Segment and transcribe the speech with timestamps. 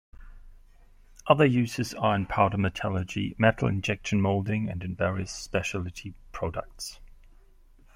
[1.27, 6.99] Other uses are in powder metallurgy, metal injection molding, and in various specialty products.